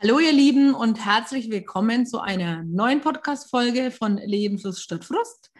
[0.00, 5.50] Hallo ihr Lieben und herzlich willkommen zu einer neuen Podcast-Folge von Lebenslust statt Frust.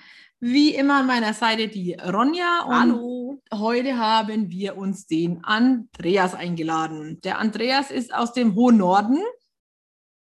[0.40, 3.42] Wie immer an meiner Seite die Ronja und Hallo.
[3.52, 7.20] heute haben wir uns den Andreas eingeladen.
[7.24, 9.18] Der Andreas ist aus dem hohen Norden.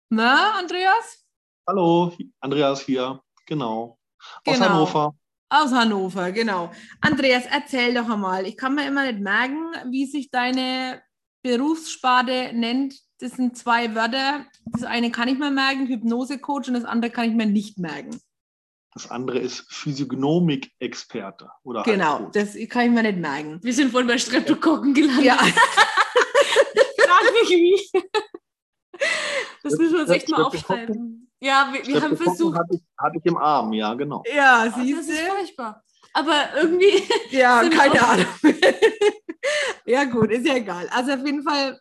[0.10, 1.24] Na, Andreas?
[1.68, 4.00] Hallo, Andreas hier, genau.
[4.46, 4.66] Aus Genau.
[4.70, 5.16] Hannover.
[5.52, 6.72] Aus Hannover, genau.
[7.02, 8.48] Andreas, erzähl doch einmal.
[8.48, 11.02] Ich kann mir immer nicht merken, wie sich deine
[11.44, 12.96] Berufssparte nennt.
[13.20, 14.46] Das sind zwei Wörter.
[14.66, 18.20] Das eine kann ich mir merken, Hypnosecoach, und das andere kann ich mir nicht merken.
[18.94, 21.50] Das andere ist Physiognomik-Experte.
[21.64, 22.32] oder halt Genau, Coach.
[22.34, 23.60] das kann ich mir nicht merken.
[23.62, 25.26] Wir sind vorhin bei Streptokokken gelandet.
[25.26, 27.80] Ja, Frag mich wie.
[29.64, 31.30] Das müssen wir uns echt mal aufschreiben.
[31.42, 32.58] Ja, wir, wir haben versucht.
[32.58, 34.24] Hatte ich, hatte ich im Arm, ja, genau.
[34.34, 35.26] ja Ah, Das siehst ist du?
[35.36, 35.84] furchtbar.
[36.14, 38.26] Aber irgendwie, Ja, keine Ahnung.
[39.86, 40.90] ja, gut, ist ja egal.
[40.92, 41.80] Also auf jeden Fall,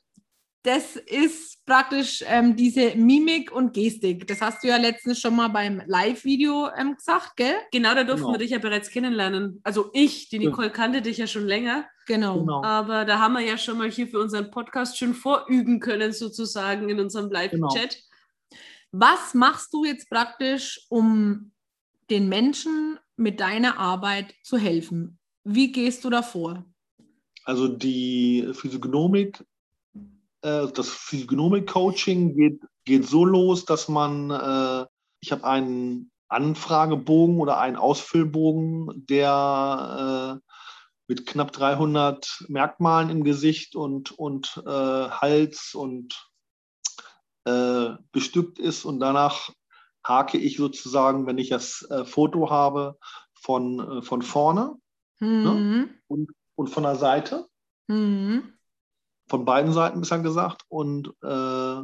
[0.63, 4.27] das ist praktisch ähm, diese Mimik und Gestik.
[4.27, 7.55] Das hast du ja letztens schon mal beim Live-Video ähm, gesagt, gell?
[7.71, 8.35] genau da durften Genau.
[8.35, 9.61] wir dich ja bereits kennenlernen.
[9.63, 11.87] Also ich, die Nicole kannte dich ja schon länger.
[12.07, 12.41] Genau.
[12.41, 12.63] Genau.
[12.65, 16.89] Aber da haben wir ja schon mal hier für unseren Podcast schon vorüben können, sozusagen
[16.89, 18.03] in unserem Live-Chat.
[18.91, 21.53] Was machst du jetzt praktisch, um
[22.11, 25.19] den Menschen mit deiner Arbeit zu helfen?
[25.45, 26.65] Wie gehst du davor?
[27.45, 29.45] Also die Physiognomik,
[30.41, 34.87] das Physiognomik-Coaching geht, geht so los, dass man, äh,
[35.21, 40.53] ich habe einen Anfragebogen oder einen Ausfüllbogen, der äh,
[41.09, 44.71] mit knapp 300 Merkmalen im Gesicht und, und äh,
[45.11, 46.31] Hals und
[47.45, 49.51] äh, bestückt ist und danach
[50.07, 52.99] hake ich sozusagen, wenn ich das äh, Foto habe,
[53.35, 54.77] von, äh, von vorne
[55.21, 55.91] Mhm.
[56.07, 57.49] und, und von der Seite
[57.89, 58.58] Mhm.
[59.29, 60.63] Von beiden Seiten besser gesagt.
[60.69, 61.83] Und äh,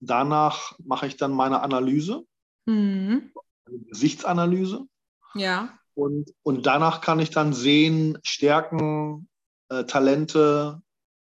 [0.00, 2.24] danach mache ich dann meine Analyse,
[2.68, 3.32] Mhm.
[3.66, 4.86] eine Gesichtsanalyse.
[5.34, 5.70] Ja.
[5.94, 9.28] Und, und danach kann ich dann sehen, Stärken,
[9.70, 10.82] äh, Talente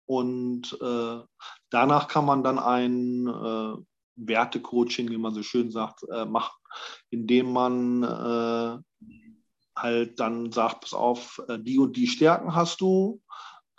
[0.05, 1.19] und äh,
[1.71, 3.75] danach kann man dann ein äh,
[4.17, 6.55] Wertecoaching, wie man so schön sagt, äh, machen,
[7.09, 8.77] indem man äh,
[9.75, 13.19] halt dann sagt, pass auf, äh, die und die Stärken hast du,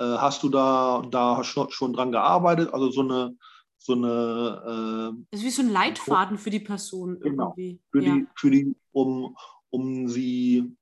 [0.03, 3.37] hast du da, da schon, schon dran gearbeitet, also so eine,
[3.79, 7.55] so eine äh, Das ist wie so ein Leitfaden für die Person Genau.
[7.57, 7.81] irgendwie.
[7.91, 8.15] für ja.
[8.15, 9.37] die, für die, um,
[9.71, 10.77] um sie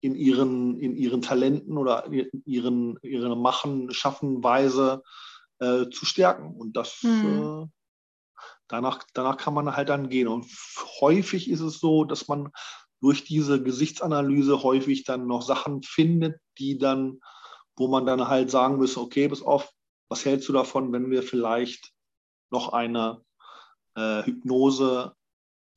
[0.00, 5.02] in ihren, in ihren Talenten oder in ihren, ihre Machen, Schaffenweise
[5.58, 6.54] äh, zu stärken.
[6.56, 7.26] Und das Mhm.
[7.26, 7.66] äh,
[8.68, 10.28] danach, danach kann man halt dann gehen.
[10.28, 10.46] Und
[11.00, 12.50] häufig ist es so, dass man
[13.00, 17.20] durch diese Gesichtsanalyse häufig dann noch Sachen findet, die dann,
[17.78, 19.70] wo man dann halt sagen muss, okay, pass auf,
[20.08, 21.92] was hältst du davon, wenn wir vielleicht
[22.50, 23.22] noch eine
[23.94, 25.14] äh, Hypnose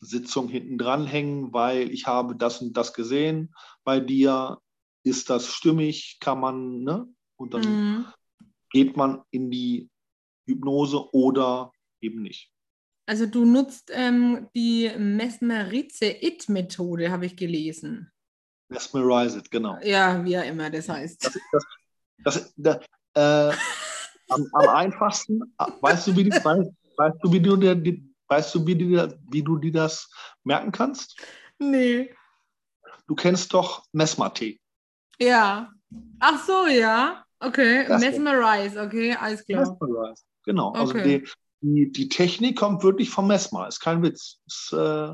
[0.02, 3.54] Sitzung hinten dran hängen, weil ich habe das und das gesehen
[3.84, 4.60] bei dir.
[5.04, 6.20] Ist das stimmig?
[6.20, 7.08] Kann man, ne?
[7.36, 8.06] Und dann Mhm.
[8.72, 9.90] geht man in die
[10.46, 12.52] Hypnose oder eben nicht.
[13.08, 18.12] Also du nutzt ähm, die Mesmerize-It-Methode, habe ich gelesen.
[18.70, 19.80] Mesmerize it, genau.
[19.84, 21.26] Ja, wie ja immer das heißt.
[21.26, 21.66] Das, das,
[22.24, 22.80] das, da,
[23.14, 23.54] äh,
[24.30, 28.04] am, am einfachsten, äh, weißt du, wie, die, weißt, weißt du, wie du dir, die,
[28.28, 30.10] weißt du, wie, dir, wie du dir das
[30.44, 31.20] merken kannst?
[31.60, 32.14] Nee.
[33.08, 34.60] Du kennst doch Mesmer-Tee.
[35.20, 35.72] Ja.
[36.20, 37.24] Ach so, ja.
[37.40, 37.86] Okay.
[37.88, 39.62] Das- Mesmerize, okay, alles klar.
[39.62, 40.24] Mesmerize.
[40.46, 40.72] Genau.
[40.74, 41.20] Also Okay.
[41.20, 41.30] die,
[41.62, 43.68] die, die Technik kommt wirklich vom Mesmer.
[43.68, 44.40] Ist kein Witz.
[44.48, 45.14] Ist, äh,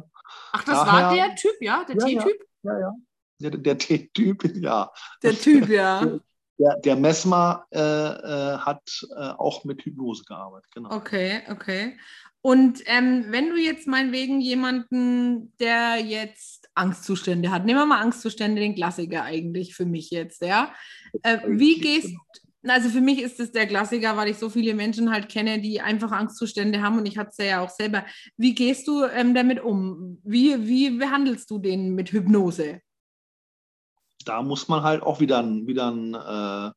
[0.54, 1.84] Ach, das Daher- war der Typ, ja?
[1.86, 2.24] Der Ja, ja.
[2.24, 2.48] T-Typ?
[2.64, 2.94] ja, ja.
[3.40, 4.92] Der, der T-Typ, ja.
[5.24, 6.20] Der Typ, ja.
[6.60, 10.72] Der, der Mesmer äh, äh, hat äh, auch mit Hypnose gearbeitet.
[10.74, 10.92] Genau.
[10.92, 11.98] Okay, okay.
[12.42, 18.62] Und ähm, wenn du jetzt meinetwegen jemanden, der jetzt Angstzustände hat, nehmen wir mal Angstzustände,
[18.62, 20.74] den Klassiker eigentlich für mich jetzt, ja.
[21.24, 22.14] Äh, wie gehst
[22.70, 25.82] also für mich ist es der Klassiker, weil ich so viele Menschen halt kenne, die
[25.82, 28.06] einfach Angstzustände haben und ich hatte es ja auch selber.
[28.36, 30.20] Wie gehst du ähm, damit um?
[30.24, 32.82] Wie, wie behandelst du den mit Hypnose?
[34.28, 36.72] Da muss man halt auch wieder, wieder einen, äh,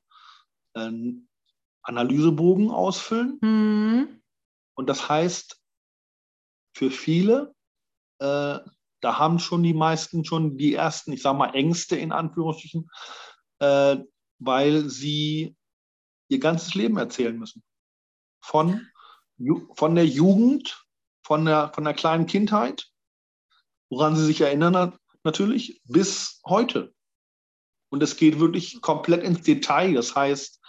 [0.79, 1.29] einen
[1.83, 3.39] Analysebogen ausfüllen.
[3.43, 4.23] Hm.
[4.75, 5.61] Und das heißt,
[6.77, 7.55] für viele,
[8.21, 8.59] äh,
[9.01, 12.89] da haben schon die meisten schon die ersten, ich sage mal, Ängste in Anführungsstrichen,
[13.59, 13.97] äh,
[14.39, 15.57] weil sie
[16.29, 17.65] ihr ganzes Leben erzählen müssen.
[18.45, 18.87] Von,
[19.75, 20.87] von der Jugend,
[21.27, 22.89] von der, von der kleinen Kindheit,
[23.91, 26.95] woran sie sich erinnern nat- natürlich, bis heute.
[27.91, 29.95] Und es geht wirklich komplett ins Detail.
[29.95, 30.61] Das heißt,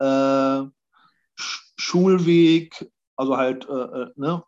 [0.00, 4.42] äh, Sch- Schulweg, also halt äh, äh, ne,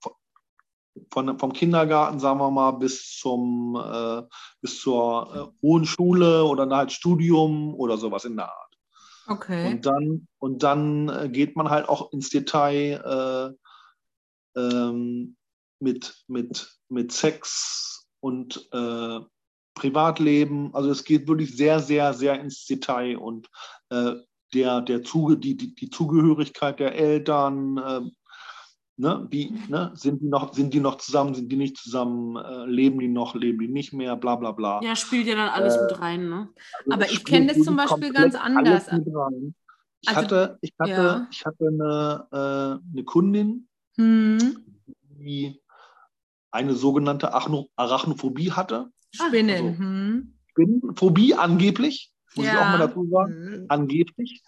[1.10, 4.22] von, vom Kindergarten, sagen wir mal, bis, zum, äh,
[4.60, 8.76] bis zur äh, hohen Schule oder halt Studium oder sowas in der Art.
[9.26, 9.68] Okay.
[9.68, 13.56] Und dann, und dann äh, geht man halt auch ins Detail
[14.56, 15.36] äh, ähm,
[15.80, 18.68] mit, mit, mit Sex und
[19.74, 20.74] Privatleben.
[20.74, 23.48] Also es geht wirklich sehr, sehr, sehr ins Detail und
[23.90, 24.14] äh,
[24.52, 28.00] der, der Zuge, die, die, die Zugehörigkeit der Eltern, äh,
[28.96, 32.64] ne, wie, ne, sind, die noch, sind die noch zusammen, sind die nicht zusammen, äh,
[32.66, 34.80] leben die noch, leben die nicht mehr, bla bla bla.
[34.82, 36.48] Ja, spielt ja dann alles Äh, mit rein, ne?
[36.86, 38.86] Also Aber ich kenne das zum Beispiel ganz anders.
[38.86, 41.28] Ich Also, hatte, ich hatte, ja.
[41.30, 44.64] ich hatte eine, äh, eine Kundin, Hm.
[45.18, 45.60] die
[46.50, 48.90] eine sogenannte Achno Arachnophobie hatte.
[49.16, 49.66] Spinnen.
[49.66, 50.38] also- hm.
[50.50, 53.66] Spinnenphobie angeblich, muss ich auch mal dazu sagen, Hm.
[53.68, 54.42] angeblich.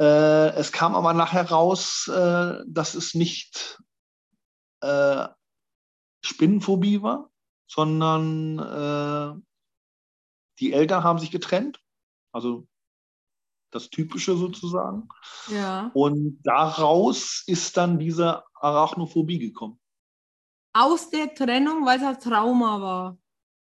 [0.00, 3.78] Äh, es kam aber nachher raus, äh, dass es nicht
[4.80, 5.28] äh,
[6.24, 7.30] Spinnenphobie war,
[7.66, 9.40] sondern äh,
[10.58, 11.78] die Eltern haben sich getrennt,
[12.32, 12.66] also
[13.70, 15.08] das Typische sozusagen.
[15.48, 15.90] Ja.
[15.94, 19.78] Und daraus ist dann diese Arachnophobie gekommen.
[20.72, 23.18] Aus der Trennung, weil es ein Trauma war.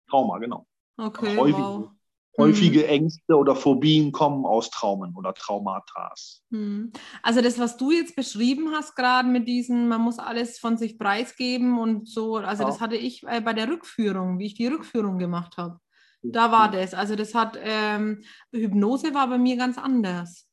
[0.10, 0.68] Trauma, genau.
[0.98, 1.56] Okay, Häufig.
[1.58, 1.90] wow.
[2.38, 6.14] Häufige Ängste oder Phobien kommen aus Traumen oder Traumata.
[6.52, 6.92] Hm.
[7.24, 11.00] Also das, was du jetzt beschrieben hast, gerade mit diesen, man muss alles von sich
[11.00, 12.70] preisgeben und so, also Ja.
[12.70, 15.80] das hatte ich äh, bei der Rückführung, wie ich die Rückführung gemacht habe.
[16.24, 16.94] Da war das.
[16.94, 20.50] Also das hat, ähm, Hypnose war bei mir ganz anders.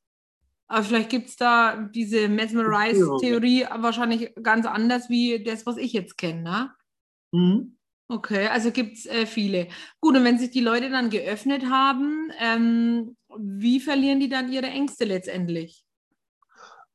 [0.69, 6.17] Aber vielleicht gibt es da diese Mesmerize-Theorie wahrscheinlich ganz anders wie das, was ich jetzt
[6.17, 6.71] kenne, ne?
[7.33, 7.77] Mhm.
[8.09, 9.69] Okay, also gibt es äh, viele.
[10.01, 14.67] Gut, und wenn sich die Leute dann geöffnet haben, ähm, wie verlieren die dann ihre
[14.67, 15.85] Ängste letztendlich?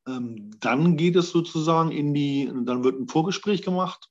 [0.08, 4.10] Ähm, dann geht es sozusagen in die, dann wird ein Vorgespräch gemacht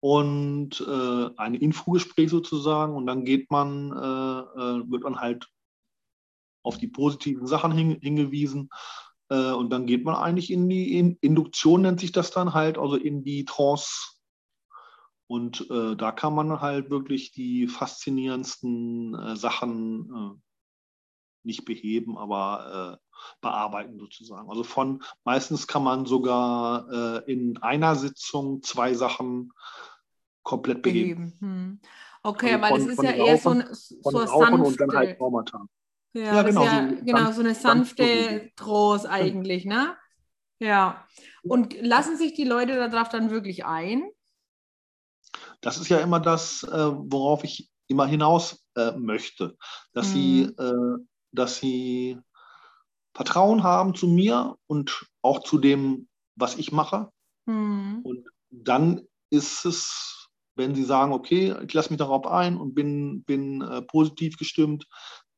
[0.00, 5.48] und äh, ein Infogespräch sozusagen und dann geht man, äh, äh, wird man halt
[6.62, 8.68] auf die positiven Sachen hin, hingewiesen
[9.30, 12.76] äh, und dann geht man eigentlich in die in Induktion, nennt sich das dann halt,
[12.76, 14.19] also in die Trance.
[15.30, 20.40] Und äh, da kann man halt wirklich die faszinierendsten äh, Sachen äh,
[21.44, 24.50] nicht beheben, aber äh, bearbeiten sozusagen.
[24.50, 29.52] Also von meistens kann man sogar äh, in einer Sitzung zwei Sachen
[30.42, 31.38] komplett beheben.
[31.38, 31.38] Beheben.
[31.38, 31.80] Hm.
[32.24, 34.98] Okay, Also weil das ist ja eher so, ein, so eine Rauchen und dann sanfte,
[34.98, 35.64] halt Traumata.
[36.12, 38.50] ja, Ja, das genau, ist ja, so genau, so eine sanfte sanfte.
[38.56, 39.96] Trance eigentlich, ne?
[40.58, 41.06] Ja.
[41.44, 44.02] Und lassen sich die Leute darauf dann wirklich ein?
[45.60, 49.56] Das ist ja immer das, äh, worauf ich immer hinaus äh, möchte,
[49.92, 50.12] dass Mhm.
[50.12, 50.98] sie, äh,
[51.32, 52.18] dass sie
[53.14, 57.10] Vertrauen haben zu mir und auch zu dem, was ich mache.
[57.46, 58.00] Hm.
[58.02, 63.24] Und dann ist es, wenn sie sagen, okay, ich lasse mich darauf ein und bin,
[63.24, 64.86] bin äh, positiv gestimmt,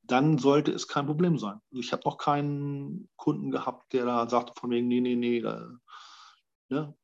[0.03, 1.61] dann sollte es kein Problem sein.
[1.71, 5.41] Also ich habe noch keinen Kunden gehabt, der da sagte von wegen, nee, nee, nee,
[5.41, 5.71] da,
[6.69, 6.95] ne,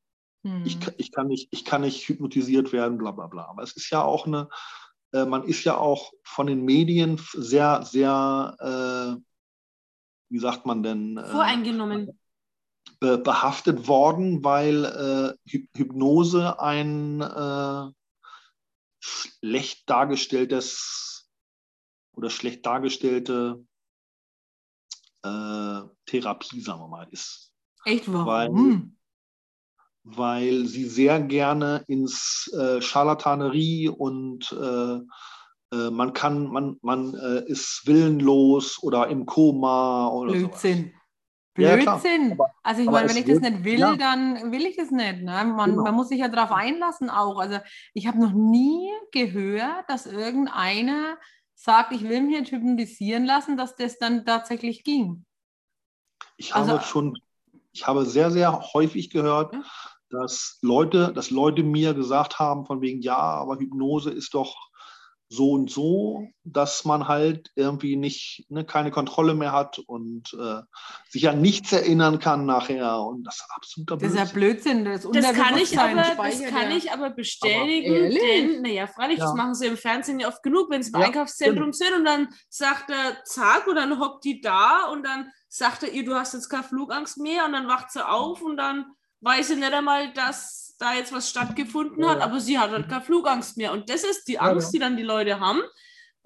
[0.64, 3.46] Ich, ka- ich, kann nicht, ich kann nicht hypnotisiert werden, bla bla bla.
[3.46, 4.48] Aber es ist ja auch eine,
[5.12, 8.56] äh, man ist ja auch von den Medien sehr, sehr,
[9.18, 9.20] äh,
[10.30, 12.18] wie sagt man denn, äh, Voreingenommen.
[13.00, 17.92] be behaftet worden, weil äh, Hy Hypnose ein äh,
[19.00, 21.30] schlecht dargestelltes
[22.12, 23.64] oder schlecht dargestellte
[25.22, 27.52] äh, Therapie, sagen wir mal, ist.
[27.84, 28.97] Echt, warum?
[30.16, 35.00] Weil- sie sehr gerne ins äh, Scharlatanerie und äh,
[35.76, 40.40] äh, man kann, man, man äh, ist willenlos oder im Koma oder sowas.
[40.62, 40.92] Blödsinn.
[41.58, 41.98] Ja, klar.
[42.00, 42.32] Blödsinn.
[42.32, 43.96] Aber- also ich meine, wenn es ich das nicht will, ja.
[43.96, 45.22] dann will ich das nicht.
[45.22, 45.44] Ne?
[45.44, 45.82] Man, Genau.
[45.82, 47.38] man muss sich ja darauf einlassen auch.
[47.38, 47.58] Also
[47.94, 51.18] ich habe noch nie gehört, dass irgendeiner
[51.54, 55.24] sagt, ich will mich nicht hypnotisieren lassen, dass das dann tatsächlich ging.
[56.36, 57.18] Ich habe Also- schon,
[57.72, 59.62] ich habe sehr, sehr häufig gehört, Ja.
[60.10, 64.56] Dass Leute, dass Leute mir gesagt haben, von wegen, ja, aber Hypnose ist doch
[65.30, 70.62] so und so, dass man halt irgendwie nicht, ne, keine Kontrolle mehr hat und äh,
[71.10, 73.02] sich an nichts erinnern kann nachher.
[73.02, 74.84] Und das ist absoluter Das ist ja Blödsinn.
[74.84, 75.12] Blödsinn.
[75.12, 76.76] Das, Das kann ich aber, das kann ja.
[76.78, 79.34] ich aber bestätigen, denn, naja, freilich, das Ja.
[79.34, 82.28] machen sie im Fernsehen ja oft genug, wenn sie im Ja, Einkaufszentrum sind und dann
[82.48, 86.32] sagt er, zack, und dann hockt die da und dann sagt er ihr, du hast
[86.32, 88.86] jetzt keine Flugangst mehr und dann wacht sie auf und dann
[89.20, 92.88] weiß sie nicht einmal, dass da jetzt was stattgefunden Ja, hat, aber sie hat halt
[92.88, 93.72] keine Flugangst mehr.
[93.72, 94.72] Und das ist die Angst, ja.
[94.72, 95.60] die dann die Leute haben.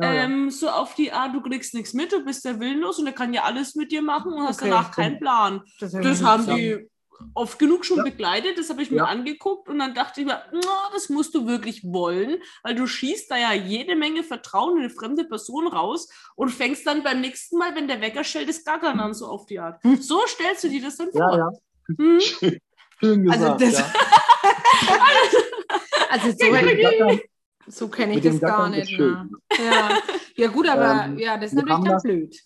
[0.00, 3.12] Ähm, so auf die Art, du kriegst nichts mit, du bist ja willenlos und er
[3.12, 5.20] kann ja alles mit dir machen und hast Okay, danach keinen.
[5.20, 5.62] Plan.
[5.78, 6.88] Das, Das haben die
[7.34, 8.02] oft genug schon Ja.
[8.02, 9.04] begleitet, das habe ich mir Ja.
[9.04, 13.30] angeguckt und dann dachte ich mir, "Na, das musst du wirklich wollen, weil du schießt
[13.30, 17.56] da ja jede Menge Vertrauen in eine fremde Person raus und fängst dann beim nächsten
[17.58, 19.80] Mal, wenn der Wecker schellt, das Gackern an, so auf die Art.
[19.84, 20.02] Hm.
[20.02, 21.37] So stellst du dir das dann vor.
[21.37, 21.50] ja.
[21.96, 22.18] Hm?
[23.02, 23.61] Schön Also gesagt.
[23.62, 23.92] das- ja.
[26.11, 27.21] Also so, Gackern-
[27.68, 28.99] so kenne ich das gar nicht.
[28.99, 29.30] Ne?
[29.59, 29.99] Ja.
[30.37, 32.38] ja gut, aber Ähm, ja, das ist natürlich dann das- blöd.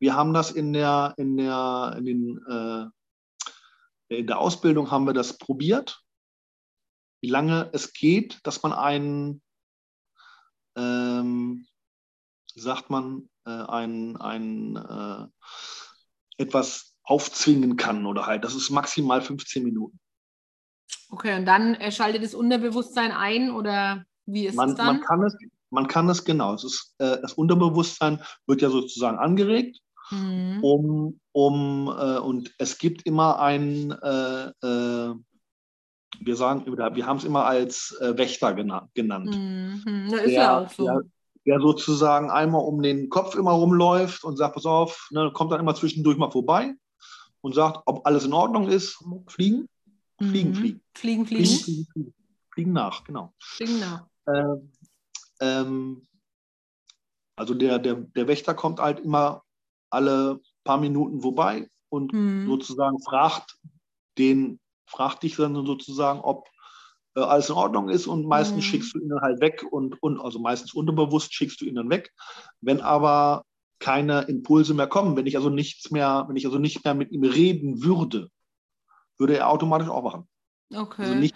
[0.00, 5.12] Wir haben das in der, in der, in den, äh, in der Ausbildung haben wir
[5.12, 6.00] das probiert,
[7.22, 9.42] wie lange es geht, dass man einen,
[10.76, 11.66] ähm,
[12.54, 15.26] sagt man, äh, ein, ein, äh,
[16.42, 18.44] etwas aufzwingen kann oder halt.
[18.44, 19.98] Das ist maximal 15 Minuten.
[21.10, 24.86] Okay, und dann äh, schaltet das Unterbewusstsein ein oder wie ist Man, es dann?
[24.86, 25.36] man, kann es,
[25.70, 26.54] man kann es genau.
[26.54, 29.80] Es ist, äh, das Unterbewusstsein wird ja sozusagen angeregt,
[30.10, 30.58] Mhm.
[30.62, 35.14] um, um äh, und es gibt immer ein, äh, äh,
[36.20, 39.34] wir sagen, wir haben es immer als äh, Wächter gena genannt.
[39.34, 40.08] Mhm.
[40.10, 40.84] Ja, ist ja auch so.
[40.84, 41.00] Der,
[41.46, 45.60] der sozusagen einmal um den Kopf immer rumläuft und sagt, pass auf, ne, kommt dann
[45.60, 46.74] immer zwischendurch mal vorbei
[47.44, 49.68] und sagt, ob alles in Ordnung ist, fliegen,
[50.18, 50.54] fliegen, Mhm.
[50.54, 50.80] fliegen.
[50.94, 51.58] Fliegen, fliegen, fliegen.
[51.60, 52.14] fliegen, fliegen,
[52.54, 53.34] fliegen nach, genau.
[53.38, 54.06] Fliegen nach.
[54.26, 54.72] Ähm,
[55.40, 56.06] ähm,
[57.36, 59.42] also der, der, der Wächter kommt halt immer
[59.90, 62.46] alle paar Minuten vorbei und Mhm.
[62.46, 63.58] sozusagen fragt
[64.16, 66.48] den, fragt dich dann sozusagen, ob
[67.14, 68.68] äh, alles in Ordnung ist und meistens Mhm.
[68.68, 71.90] schickst du ihn dann halt weg und, und also meistens unterbewusst schickst du ihn dann
[71.90, 72.10] weg.
[72.62, 73.44] Wenn aber
[73.78, 77.12] keine Impulse mehr kommen, wenn ich also nichts mehr, wenn ich also nicht mehr mit
[77.12, 78.28] ihm reden würde,
[79.18, 80.28] würde er automatisch aufwachen.
[80.74, 81.02] Okay.
[81.02, 81.34] Also nicht,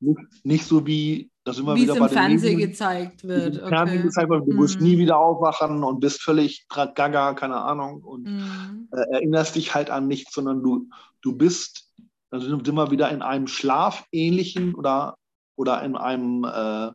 [0.00, 2.70] nicht, nicht so wie, da sind wir wie es wieder im bei den Fernsehen Medien,
[2.70, 3.56] gezeigt wird.
[3.56, 4.06] im Fernsehen Okay.
[4.08, 4.86] gezeigt wird, du wirst Mhm.
[4.86, 8.88] nie wieder aufwachen und bist völlig gaga, keine Ahnung, und Mhm.
[8.92, 10.88] äh, erinnerst dich halt an nichts, sondern du,
[11.20, 11.92] du bist,
[12.30, 15.16] sind sind wir wieder in einem schlafähnlichen oder,
[15.56, 16.90] oder in einem äh,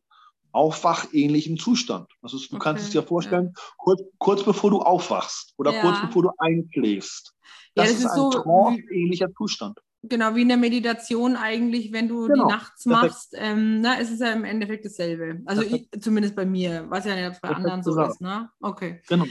[0.52, 2.10] aufwachähnlichen Zustand.
[2.22, 5.82] Das ist, du kannst Okay, es dir vorstellen, kurz, kurz bevor du aufwachst oder Ja.
[5.82, 7.34] kurz bevor du einschläfst.
[7.76, 9.80] Ja, Das, das ist, ist ein so tranceähnlicher Zustand.
[10.04, 14.12] Genau, wie in der Meditation eigentlich, wenn du Genau, die nachts machst, ähm, na, es
[14.12, 15.42] ist ja im Endeffekt dasselbe.
[15.46, 18.50] Also ich, zumindest bei mir, was ja nicht bei anderen so ist, ne?
[18.62, 19.02] Okay.
[19.08, 19.26] Genau.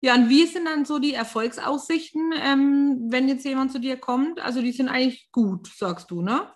[0.00, 4.40] Ja, und wie sind dann so die Erfolgsaussichten, ähm, wenn jetzt jemand zu dir kommt?
[4.40, 6.52] Also die sind eigentlich gut, sagst du, ne?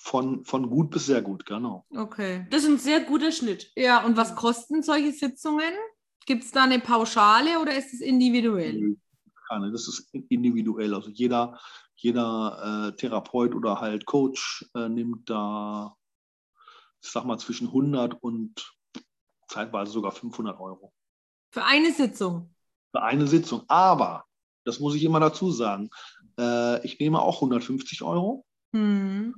[0.00, 1.84] Von, von gut bis sehr gut, genau.
[1.90, 2.46] Okay.
[2.50, 3.72] Das ist ein sehr guter Schnitt.
[3.76, 5.72] Ja, und was kosten solche Sitzungen?
[6.24, 8.96] Gibt es da eine Pauschale oder ist es individuell?
[9.48, 10.94] Keine, das ist individuell.
[10.94, 11.58] Also jeder,
[11.96, 15.96] jeder äh, Therapeut oder halt Coach äh, nimmt da,
[17.02, 18.72] ich sag mal, zwischen 100 und
[19.48, 20.92] zeitweise sogar 500 Euro
[21.50, 22.54] Für eine Sitzung.
[22.92, 23.62] für eine Sitzung.
[23.68, 24.24] Aber,
[24.64, 25.90] das muss ich immer dazu sagen,
[26.38, 28.44] äh, ich nehme auch 150 Euro.
[28.74, 29.34] Hm.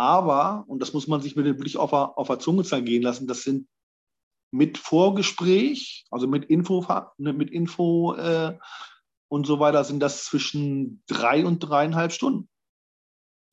[0.00, 3.42] Aber, und das muss man sich wirklich auf der, auf der Zunge zergehen lassen, das
[3.42, 3.68] sind
[4.50, 6.82] mit Vorgespräch, also mit Info,
[7.18, 8.56] mit Info äh,
[9.28, 12.48] und so weiter, sind das zwischen drei und dreieinhalb Stunden.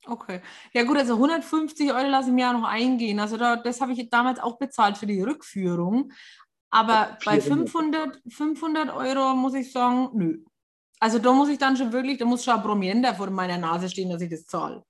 [0.05, 0.41] Okay.
[0.71, 3.19] Ja gut, also 150 Euro lasse ich mir ja noch eingehen.
[3.19, 6.13] Also da, das habe ich damals auch bezahlt für die Rückführung.
[6.69, 7.69] Aber bei 400.
[7.69, 10.45] 500, 500 Euro muss ich sagen, nö.
[11.01, 13.89] Also da muss ich dann schon wirklich, da muss schon ein Prominenter vor meiner Nase
[13.89, 14.85] stehen, dass ich das zahle.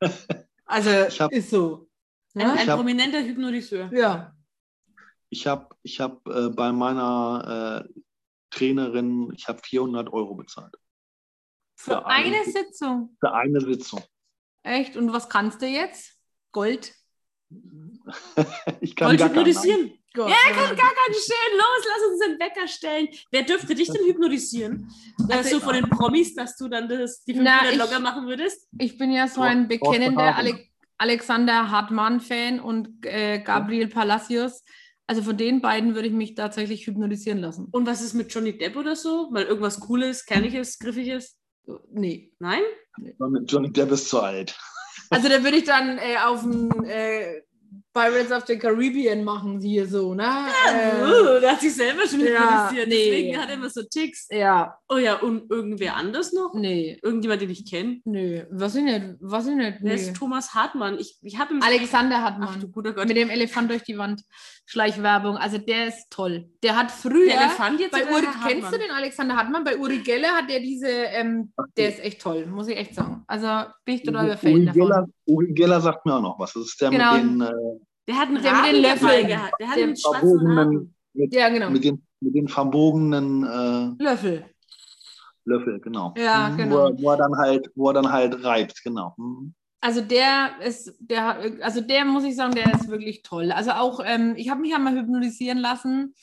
[0.72, 1.88] Also Ich hab- ist so.
[2.34, 2.52] Ein, Ja?
[2.54, 3.90] ein hab- prominenter Hypnotiseur.
[3.92, 4.34] ja.
[5.28, 8.00] Ich habe ich hab, äh, bei meiner äh,
[8.50, 10.74] Trainerin, ich habe 400 Euro bezahlt.
[11.74, 13.16] Für Für eine eine Sitzung.
[13.18, 14.02] Für eine Sitzung.
[14.62, 14.96] Echt?
[14.96, 16.18] Und was kannst du jetzt?
[16.52, 16.94] Gold?
[18.80, 19.92] ich kann Wollt gar hypnotisieren?
[20.14, 20.30] Gold.
[20.30, 21.56] Ja, komm, gar nicht schön.
[21.58, 23.08] Los, lass uns den Wecker stellen.
[23.30, 24.88] Wer dürfte dich denn hypnotisieren?
[25.28, 28.00] Dass Also- du von den Promis, dass du dann das, die Na, 500 ich- locker
[28.00, 28.68] machen würdest?
[28.78, 30.36] Ich bin ja so ein bekennender.
[30.36, 30.58] Ale
[30.98, 34.62] Alexander Hartmann-Fan und äh, Gabriel Palacios.
[35.08, 37.66] Also von den beiden würde ich mich tatsächlich hypnotisieren lassen.
[37.72, 39.28] Und was ist mit Johnny Depp oder so?
[39.30, 41.38] Mal irgendwas Cooles, Kerniges, Griffiges?
[41.92, 42.32] Nee.
[42.38, 42.60] Nein?
[43.18, 44.56] Johnny, Johnny Depp ist zu alt.
[45.10, 47.42] Also da würde ich dann äh, auf dem äh,
[47.94, 50.24] Pirates of the Caribbean machen, hier so, ne?
[50.68, 52.26] Äh, Uh, der hat sich selber schon ja,
[52.70, 52.88] hypnotisiert.
[52.88, 52.94] nee.
[53.10, 54.28] Deswegen hat er immer so Ticks.
[54.30, 56.52] ja, Oh ja, und irgendwer anders noch?
[56.54, 58.00] nee, Irgendjemand, den ich kenne?
[58.04, 58.44] nö.
[58.50, 60.00] Was ich nicht, was ich nicht, Wer nee.
[60.00, 60.98] ist Thomas Hartmann?
[60.98, 62.72] Ich, ich habe Alexander Ach du Hartmann.
[62.72, 63.08] guter Gott.
[63.08, 64.22] Mit dem Elefant durch die Wand.
[64.66, 65.36] Schleichwerbung.
[65.36, 66.48] Also der ist toll.
[66.62, 67.26] Der hat früher.
[67.26, 68.80] Der Elefant jetzt Bei Uri, kennst du Hartmann?
[68.80, 69.64] den Alexander Hartmann?
[69.64, 73.24] Bei Uri Geller hat der diese, ähm, der ist echt toll, muss ich echt sagen.
[73.26, 73.46] Also
[73.84, 74.80] bin ich total Uri Fan davon.
[74.80, 76.52] Geller, Uri Geller sagt mir auch noch was.
[76.54, 77.14] Das ist der Genau.
[77.14, 77.52] mit den, äh,
[78.08, 79.26] Der hat einen Der mit den Löffeln.
[79.28, 79.54] gehabt.
[79.60, 81.70] Der hat Der einen schwarzen verbogenen, mit, Ja, genau.
[81.70, 84.44] mit den, mit den verbogenen äh, Löffel.
[85.44, 86.14] Löffel, genau.
[86.16, 86.74] Ja, Mhm, genau.
[86.74, 89.14] Wo, er, wo, er dann halt, wo er dann halt reibt, genau.
[89.16, 89.54] Mhm.
[89.80, 93.50] Also der ist, der, also der muss ich sagen, der ist wirklich toll.
[93.50, 96.14] Also auch, ähm, ich habe mich einmal hypnotisieren lassen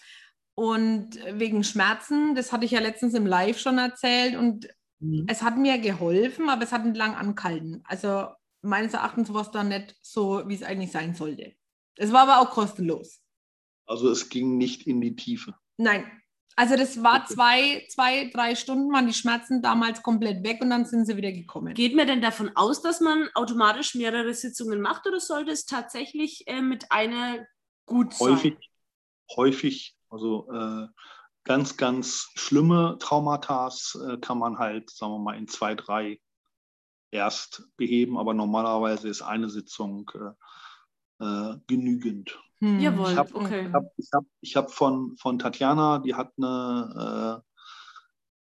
[0.56, 4.68] und wegen Schmerzen, das hatte ich ja letztens im Live schon erzählt und
[5.02, 5.26] Mhm.
[5.30, 7.82] es hat mir geholfen, aber es hat nicht lang angehalten.
[7.86, 8.28] Also
[8.62, 11.54] meines Erachtens war es dann nicht so, wie es eigentlich sein sollte.
[12.00, 13.22] Es war aber auch kostenlos.
[13.86, 15.54] Also es ging nicht in die Tiefe.
[15.78, 16.10] Nein.
[16.56, 17.34] Also das war Okay.
[17.34, 21.32] zwei, zwei, drei Stunden, waren die Schmerzen damals komplett weg und dann sind sie wieder
[21.32, 21.74] gekommen.
[21.74, 26.48] Geht man denn davon aus, dass man automatisch mehrere Sitzungen macht oder sollte es tatsächlich
[26.48, 27.46] äh, mit einer
[27.86, 28.34] gut sein?
[28.34, 28.58] Häufig,
[29.36, 30.88] häufig, also äh,
[31.44, 33.70] ganz, ganz schlimme Traumata
[34.08, 36.20] äh, kann man halt, sagen wir mal, in zwei, drei
[37.12, 40.12] erst beheben, aber normalerweise ist eine Sitzung
[41.20, 42.38] äh, genügend.
[42.62, 42.80] Hm.
[42.80, 43.68] Jawohl, Ich hab- okay.
[43.68, 47.44] Ich habe ich hab, ich hab von, von Tatjana, die hat eine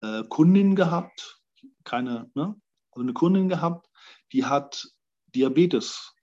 [0.01, 1.41] äh, äh, Kundin gehabt,
[1.83, 2.55] keine, ne?
[2.91, 3.87] Also eine Kundin gehabt,
[4.33, 4.87] die hat
[5.35, 6.13] Diabetes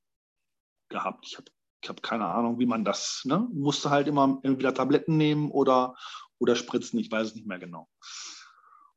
[0.89, 1.27] gehabt.
[1.29, 1.47] Ich habe
[1.83, 3.47] ich hab keine Ahnung, wie man das, ne?
[3.53, 5.95] Musste halt immer entweder Tabletten nehmen oder,
[6.39, 7.89] oder spritzen, ich weiß es nicht mehr genau.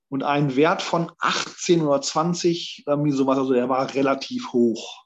[0.10, 5.06] Und ein Wert von 18 oder 20, irgendwie sowas, also der war relativ hoch.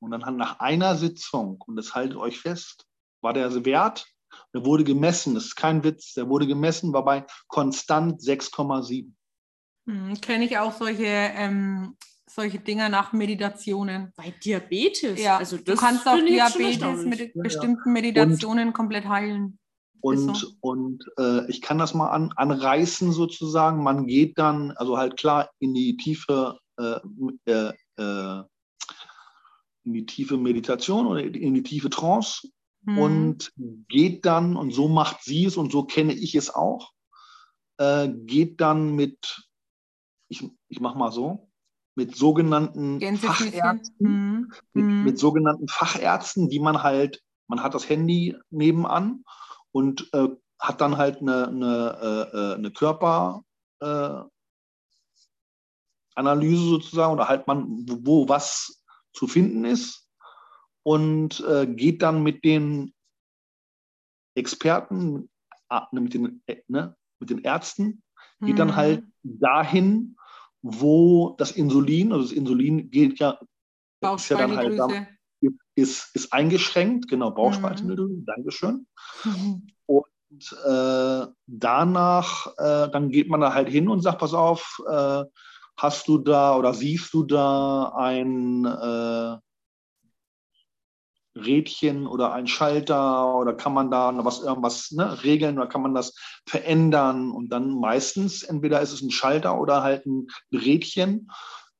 [0.00, 2.86] Und dann hat nach einer Sitzung, und das haltet euch fest,
[3.20, 4.06] war der Wert,
[4.54, 9.12] der wurde gemessen, das ist kein Witz, der wurde gemessen, war bei konstant 6,7.
[9.86, 11.96] Hm, Kenne ich auch solche, ähm,
[12.28, 14.12] solche Dinger nach Meditationen.
[14.16, 15.20] Bei Diabetes?
[15.20, 19.58] Ja, also du kannst auch Diabetes mit bestimmten Meditationen komplett heilen.
[20.02, 20.48] Und, so.
[20.60, 23.82] und äh, ich kann das mal an, anreißen sozusagen.
[23.82, 27.00] Man geht dann, also halt klar, in die tiefe, äh,
[27.44, 28.42] äh, äh,
[29.90, 32.48] in die tiefe Meditation oder in die tiefe Trance
[32.86, 32.98] Hm.
[32.98, 33.52] und
[33.88, 36.92] geht dann, und so macht sie es und so kenne ich es auch,
[37.78, 39.48] äh, geht dann mit,
[40.28, 41.50] ich, ich mache mal so,
[41.96, 43.00] mit sogenannten.
[43.18, 44.52] Fachärzten, Hm.
[44.72, 45.04] mit, Hm.
[45.04, 49.24] mit sogenannten Fachärzten, die man halt, man hat das Handy nebenan
[49.72, 51.98] und äh, hat dann halt eine, eine,
[52.32, 53.42] äh, äh, eine Körper,
[53.80, 54.20] äh,
[56.14, 57.66] Analyse sozusagen oder halt man,
[58.04, 58.79] wo was
[59.12, 60.08] zu finden ist
[60.82, 62.94] und äh, geht dann mit den
[64.34, 65.28] Experten,
[65.68, 68.02] ah, ne, mit den, äh, ne, mit den Ärzten,
[68.40, 68.76] geht dann Hm.
[68.76, 70.16] halt dahin,
[70.62, 73.38] wo das Insulin, also das Insulin geht ja,
[74.14, 75.60] ist ja dann halt da, Bauchspeicheldrüse.
[75.74, 78.86] ist, ist eingeschränkt, genau, Bauchspeicheldrüse, Dankeschön.
[79.24, 79.66] Mhm.
[79.86, 80.06] Und
[80.64, 85.24] äh, danach, äh, dann geht man da halt hin und sagt, pass auf, äh,
[85.82, 89.38] hast du da oder siehst du da ein äh,
[91.36, 95.82] Rädchen oder ein Schalter oder kann man da noch was irgendwas ne, regeln oder kann
[95.82, 96.14] man das
[96.46, 97.30] verändern?
[97.30, 101.30] Und dann meistens entweder ist es ein Schalter oder halt ein Rädchen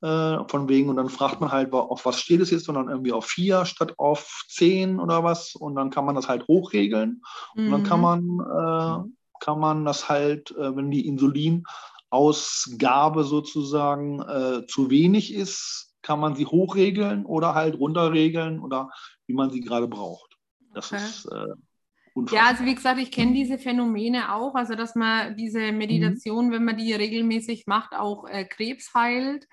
[0.03, 3.13] äh, von wegen und dann fragt man halt, auf was steht es jetzt, sondern irgendwie
[3.13, 7.23] auf vier statt auf zehn oder was und dann kann man das halt hochregeln.
[7.67, 8.05] Und dann kann Mhm.
[8.41, 11.07] man, äh, kann man das halt, äh, wenn die
[12.11, 18.91] Insulinausgabe sozusagen äh, zu wenig ist, kann man sie hochregeln oder halt runterregeln oder
[19.27, 20.37] wie man sie gerade braucht.
[20.75, 21.05] Das Okay.
[21.05, 25.73] ist äh, Ja, also wie gesagt, ich kenne diese Phänomene auch, also dass man diese
[25.73, 29.47] Meditation, wenn man die regelmäßig macht, auch äh, Krebs heilt.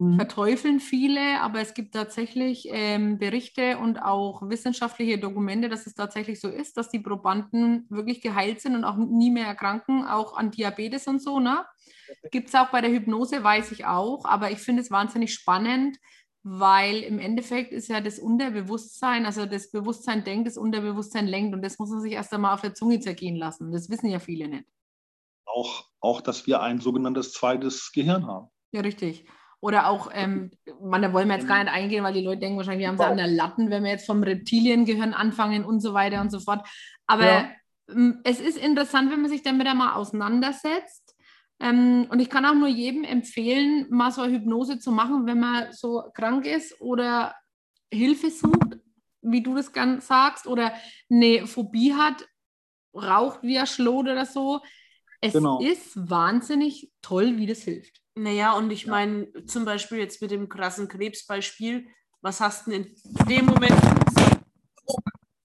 [0.00, 0.16] Mhm.
[0.16, 6.40] Verteufeln viele, aber es gibt tatsächlich ähm, Berichte und auch wissenschaftliche Dokumente, dass es tatsächlich
[6.40, 10.52] so ist, dass die Probanden wirklich geheilt sind und auch nie mehr erkranken, auch an
[10.52, 11.38] Diabetes und so.
[11.38, 11.66] Ne?
[12.30, 15.98] Gibt es auch bei der Hypnose, weiß ich auch, aber ich finde es wahnsinnig spannend,
[16.42, 21.60] weil im Endeffekt ist ja das Unterbewusstsein, also das Bewusstsein denkt, das Unterbewusstsein lenkt und
[21.60, 23.70] das muss man sich erst einmal auf der Zunge zergehen lassen.
[23.70, 24.64] Das wissen ja viele nicht.
[25.44, 28.48] Auch, auch, dass wir ein sogenanntes zweites Gehirn haben.
[28.72, 29.26] Ja, richtig.
[29.60, 32.56] Oder auch, ähm, man, da wollen wir jetzt gar nicht eingehen, weil die Leute denken
[32.56, 35.92] wahrscheinlich, wir haben sie an der Latten, wenn wir jetzt vom Reptiliengehirn anfangen und so
[35.92, 36.66] weiter und so fort.
[37.06, 37.50] Aber Ja.
[37.90, 41.14] ähm, es ist interessant, wenn man sich damit einmal auseinandersetzt.
[41.60, 45.40] Ähm, und ich kann auch nur jedem empfehlen, mal so eine Hypnose zu machen, wenn
[45.40, 47.34] man so krank ist oder
[47.92, 48.78] Hilfe sucht,
[49.20, 50.72] wie du das ganz sagst, oder
[51.10, 52.26] eine Phobie hat,
[52.94, 54.60] raucht wie ein Schlot oder so.
[55.20, 55.60] Es Genau.
[55.60, 58.00] ist wahnsinnig toll, wie das hilft.
[58.14, 61.86] Naja, und ich meine, zum Beispiel jetzt mit dem krassen Krebsbeispiel,
[62.22, 63.74] was hast du denn in dem Moment,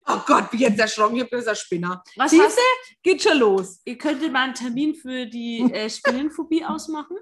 [0.08, 2.04] Oh Gott, wie jetzt erschrocken, ich habe gesagt, Spinner.
[2.16, 2.46] was Siehste?
[2.48, 2.58] hast,
[3.04, 3.82] Geht schon los.
[3.86, 5.90] ihr könntet mal einen Termin für die äh,
[6.30, 7.18] Spinnenphobie ausmachen?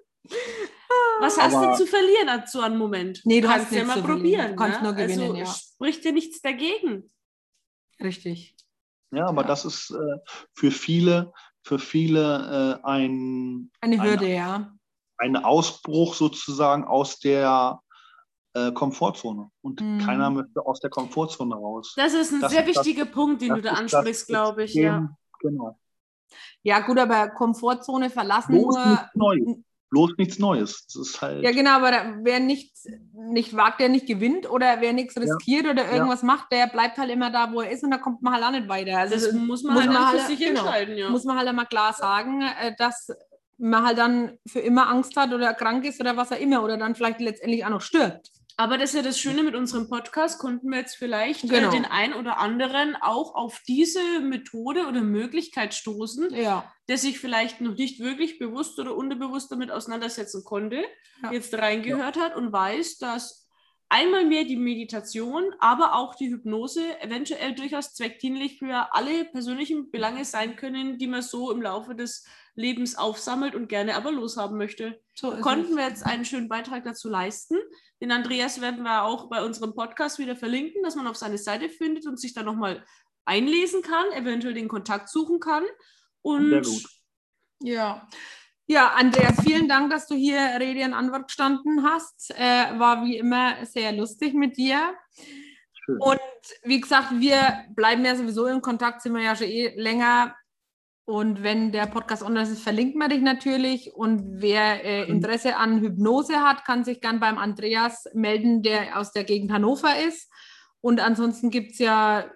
[1.21, 3.21] Was hast Aber- du zu verlieren an so einem Moment?
[3.23, 4.49] Nee, du kannst hast ja mal probieren.
[4.51, 4.83] Du kannst ne?
[4.87, 5.45] nur gewinnen, also, ja.
[5.45, 7.09] Spricht ja nichts dagegen.
[8.01, 8.55] Richtig.
[9.11, 9.47] Ja, aber Ja.
[9.47, 10.17] das ist äh,
[10.53, 11.31] für viele,
[11.63, 14.71] für viele äh, ein, Eine Eine- Hürde, ja.
[15.17, 17.79] ein Ausbruch sozusagen aus der
[18.55, 19.49] äh, Komfortzone.
[19.61, 19.99] Und Mhm.
[19.99, 21.93] keiner möchte aus der Komfortzone raus.
[21.95, 24.27] Das ist ein Das sehr ist das- wichtiger Punkt, den Das du da das ansprichst,
[24.27, 24.73] glaube ich.
[24.75, 25.09] Ja.
[25.39, 25.79] Genau.
[26.63, 28.85] Ja, gut, aber Komfortzone verlassen Bloß nur.
[28.85, 29.57] nichts Neues.
[29.93, 30.87] Bloß nichts Neues.
[30.87, 31.43] Das ist halt.
[31.43, 35.67] Ja, genau, aber da, wer nichts nicht wagt, der nicht gewinnt oder wer nichts riskiert
[35.67, 38.33] oder irgendwas macht, der bleibt halt immer da, wo er ist und da kommt man
[38.33, 38.97] halt auch nicht weiter.
[38.97, 40.61] Also Das muss man muss halt man halt- sich genau.
[40.61, 41.09] entscheiden, ja.
[41.09, 43.07] muss man halt einmal klar sagen, äh, dass
[43.59, 46.75] man halt dann für immer Angst hat oder krank ist oder was auch immer oder
[46.77, 48.31] dann vielleicht letztendlich auch noch stirbt.
[48.55, 51.69] Aber das ist ja das Schöne mit unserem Podcast, konnten wir jetzt vielleicht Genau.
[51.69, 56.71] äh, den einen oder anderen auch auf diese Methode oder Möglichkeit stoßen, Ja.
[56.87, 60.83] der sich vielleicht noch nicht wirklich bewusst oder unterbewusst damit auseinandersetzen konnte,
[61.23, 61.31] Ja.
[61.31, 63.42] jetzt reingehört hat und weiß, dass
[63.93, 70.25] einmal mehr die Meditation, aber auch die Hypnose eventuell durchaus zweckdienlich für alle persönlichen Belange
[70.25, 72.25] sein können, die man so im Laufe des
[72.55, 74.99] Lebens aufsammelt und gerne aber loshaben möchte.
[75.13, 75.77] So Konnten es.
[75.77, 77.55] wir jetzt einen schönen Beitrag dazu leisten.
[78.01, 81.69] Den Andreas werden wir auch bei unserem Podcast wieder verlinken, dass man auf seine Seite
[81.69, 82.83] findet und sich da nochmal
[83.25, 85.63] einlesen kann, eventuell den Kontakt suchen kann.
[86.23, 86.89] Und Sehr gut.
[87.61, 88.09] Ja.
[88.65, 92.33] Ja, Andreas, vielen Dank, dass du hier Rede und Antwort gestanden hast.
[92.37, 94.93] Äh, war wie immer sehr lustig mit dir.
[95.73, 95.97] Schön.
[95.99, 96.19] Und
[96.63, 100.33] wie gesagt, wir bleiben ja sowieso in Kontakt, sind wir ja schon eh länger.
[101.05, 103.93] Und wenn der Podcast online ist, verlinkt man dich natürlich.
[103.93, 109.11] Und wer äh, Interesse an Hypnose hat, kann sich gern beim Andreas melden, der aus
[109.11, 110.31] der Gegend Hannover ist.
[110.79, 112.31] Und ansonsten gibt es ja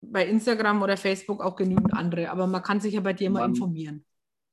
[0.00, 2.30] bei Instagram oder Facebook auch genügend andere.
[2.30, 4.04] Aber man kann sich ja bei dir mal informieren.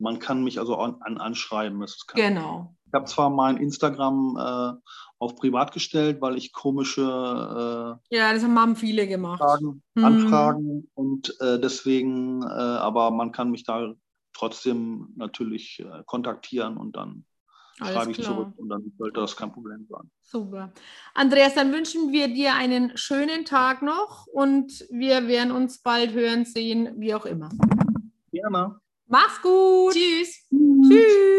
[0.02, 1.86] Man kann mich also an, an, anschreiben.
[2.16, 2.76] Genau.
[2.88, 4.74] Ich habe zwar mein Instagram äh,
[5.20, 9.40] auf privat gestellt, weil ich komische äh, Ja, das haben viele gemacht.
[9.40, 10.04] Fragen, Hm.
[10.06, 13.94] Anfragen und äh, deswegen, äh, aber man kann mich da
[14.34, 17.26] trotzdem natürlich äh, kontaktieren und dann
[17.80, 18.28] Alles schreibe ich klar.
[18.36, 20.10] zurück und dann sollte das kein Problem sein.
[20.24, 20.72] Super.
[21.14, 26.46] Andreas, dann wünschen wir dir einen schönen Tag noch und wir werden uns bald hören,
[26.46, 27.50] sehen, wie auch immer.
[28.32, 28.80] Gerne.
[29.12, 29.93] Mach's gut.
[29.93, 30.47] tschüss.
[30.88, 31.32] Tschüss.